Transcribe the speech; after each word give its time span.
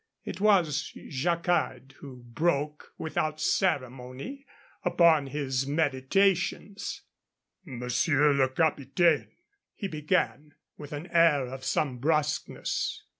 It 0.25 0.41
was 0.41 0.91
Jacquard 1.11 1.91
who 1.99 2.23
broke, 2.25 2.91
without 2.97 3.39
ceremony, 3.39 4.47
upon 4.83 5.27
his 5.27 5.67
meditations. 5.67 7.03
"Monsieur 7.65 8.33
le 8.33 8.49
Capitaine," 8.49 9.29
he 9.75 9.87
began, 9.87 10.55
with 10.75 10.91
an 10.91 11.05
air 11.11 11.45
of 11.45 11.63
some 11.63 11.99
brusqueness. 11.99 13.03